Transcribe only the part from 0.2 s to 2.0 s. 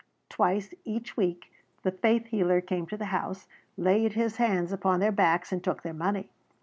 Twice each week the